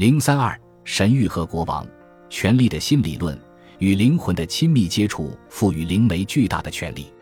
[0.00, 1.86] 零三二神谕和国王，
[2.30, 3.38] 权力的新理论
[3.80, 7.12] 与灵魂的亲密接触赋予灵媒巨大的权力，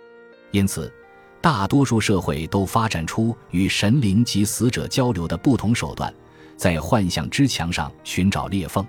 [0.53, 0.89] 因此，
[1.41, 6.15] 大多数社会都发展出与神灵及死者交流的不同手段，
[6.57, 8.87] 在幻象之墙上寻找裂缝，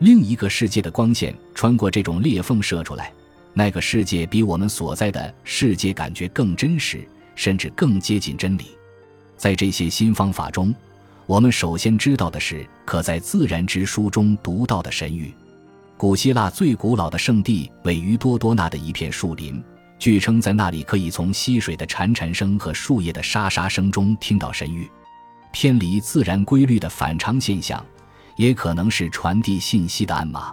[0.00, 3.10] 另一个世界的光线穿过这种裂缝射出来，
[3.54, 8.76] 那个世界比我们所在的世界感觉更真实，甚至更接近真理。
[9.34, 10.74] 在这些新方法中。
[11.26, 15.32] 我们首先知道的是，可在自然之书中读到的神谕。
[15.96, 19.62] 古希腊最古老的圣地位于多多纳的一片树林，
[19.98, 24.86] 据称在那里可以从溪水的潺潺声和树叶的沙沙声中听到神谕。
[25.50, 27.82] 偏离自然规律的反常现象，
[28.36, 30.52] 也可能是传递信息的暗码。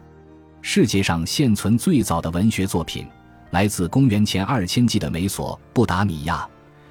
[0.61, 3.05] 世界上现存最早的文学作品，
[3.49, 6.47] 来自公元前二千纪的美索不达米亚，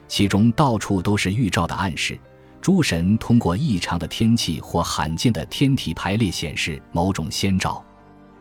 [0.07, 2.19] 其中到处都是预兆的暗示。
[2.61, 7.83] 诸神通过异常的天气或罕见的天体排列显示某种先兆，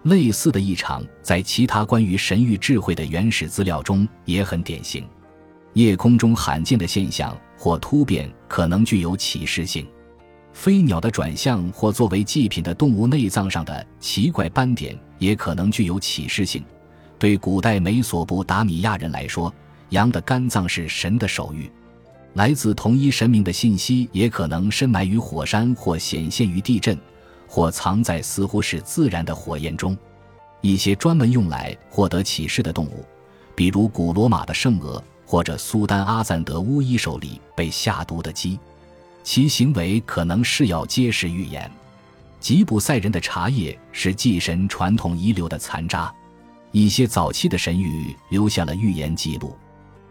[0.03, 5.07] 类似的异常在其他关于神域智慧的原始资料中也很典型。
[5.73, 9.87] 夜空中罕见的现象或突变可能具有启示性，
[10.51, 16.61] 飞鸟的转向或作为祭品的动物内脏上的奇怪斑点也可能具有启示性。
[17.17, 19.53] 对古代美索不达米亚人来说，
[19.89, 21.69] 羊的肝脏是神的手谕。
[22.33, 26.97] 来自同一神明的信息也可能深埋于火山，或显现于地震，
[27.47, 29.97] 或藏在似乎是自然的火焰中。
[30.61, 33.03] 一些专门用来获得启示的动物，
[33.55, 38.59] 比如古罗马的圣鹅，或者苏丹阿赞德巫医手里被下毒的鸡，
[39.23, 41.69] 其行为可能是要揭示预言。
[42.39, 46.13] 吉普赛人的茶叶是祭神传统遗留的残渣。
[46.71, 49.55] 一些早期的神谕留下了预言记录，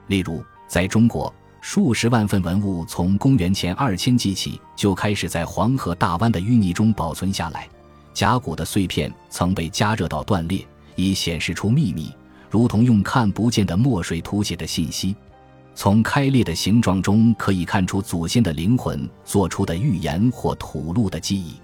[0.08, 1.32] 例如在中国。
[1.60, 7.68] 数十万份文物从公元前二千纪起就开始在黄河大湾的淤泥中保存下来，
[8.14, 12.12] 甲骨的碎片曾被加热到断裂，以显示出秘密，
[12.48, 15.14] 如同用看不见的墨水涂写的信息。
[15.74, 21.54] 从开裂的形状中可以看出祖先的灵魂做出的预言或吐露的记忆。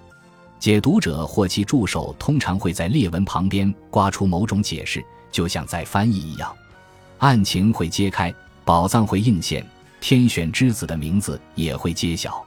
[0.57, 6.53] 解读者或其助手通常会在裂纹旁边刮出某种解释，就像在翻译一样。
[7.19, 8.33] 案情会揭开，
[8.63, 9.65] 宝藏会映现。
[10.07, 12.45] 天选之子的名字也会揭晓，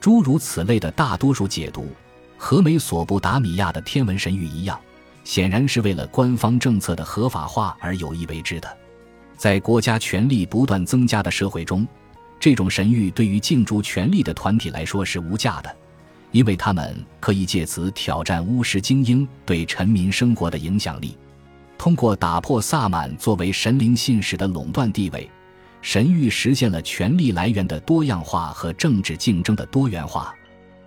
[0.00, 1.88] 诸如此类的大多数解读，
[2.36, 4.78] 和美索不达米亚的天文神谕一样，
[5.24, 8.68] 显然是为了官方政策的合法化而有意为之的。
[9.34, 11.88] 在国家权力不断增加的社会中，
[12.38, 15.74] 这种神谕对于竞逐权力的团体来说是无价的，
[16.32, 21.16] 因为他们可以借此挑战巫师精英对臣民生活的影响力，
[21.78, 25.26] 通过打破萨满作为神灵信使的垄断地位。
[25.82, 30.34] 神谕实现了权力来源的多样化和政治竞争的多元化。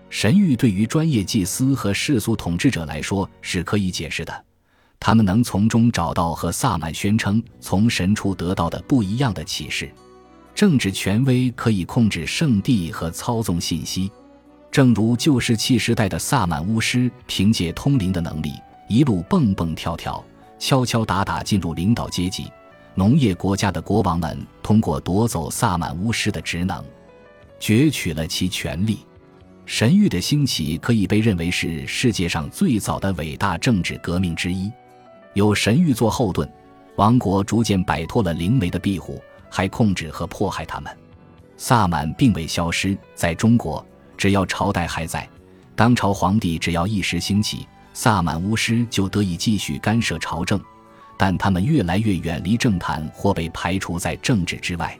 [0.09, 4.45] 神谕对于专业祭司和世俗统治者来说是可以解释的，
[4.99, 9.91] 他们能从中找到和萨满宣称从神处得到的不一样的启示。
[10.53, 14.11] 政治权威可以控制圣地和操纵信息，
[14.71, 18.53] 正如旧石器时代的萨满巫师凭借通灵的能力，
[18.87, 20.23] 一路蹦蹦跳跳、
[20.59, 22.45] 敲敲打打进入领导阶级。
[22.95, 26.83] 农业国家的国王们通过夺走萨满巫师的职能，
[27.59, 28.99] 攫取了其权利。
[29.65, 34.71] 神谕的兴起可以被认为是世界上最早的伟大政治革命之一。
[35.33, 36.47] 有神谕做后盾，
[36.97, 40.95] 王国逐渐摆脱了灵媒的庇护，还控制和迫害他们。
[41.57, 43.83] 萨满并未消失，在中国，
[44.15, 45.27] 只要朝代还在，
[45.75, 50.61] 当朝皇帝只要一时兴起，萨满巫师就得以继续干涉朝政。
[51.18, 54.97] 但他们越来越远离政坛，或被排除在政治之外。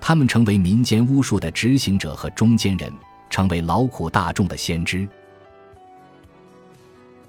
[0.00, 2.92] 他们成为民间巫术的执行者和中间人，
[3.30, 5.08] 成为劳苦大众的先知。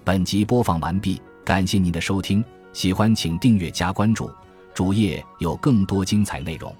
[0.03, 2.43] 本集播放完毕，感谢您的收听，
[2.73, 4.29] 喜欢请订阅加关注，
[4.73, 6.75] 主页有更多精彩内容。